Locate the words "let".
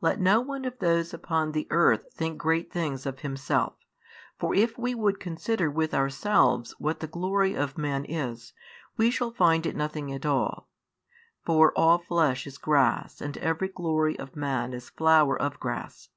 0.00-0.18